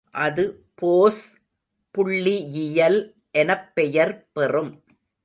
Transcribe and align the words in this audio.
அது 0.09 0.65
போஸ் 0.75 1.37
புள்ளியியல் 1.97 3.15
எனப் 3.31 3.75
பெயர் 3.75 4.29
பெறும். 4.31 4.83